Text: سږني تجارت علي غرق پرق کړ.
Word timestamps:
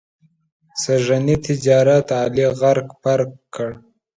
سږني 0.81 1.35
تجارت 1.45 2.07
علي 2.19 2.45
غرق 2.59 2.87
پرق 3.01 3.31
کړ. 3.53 3.69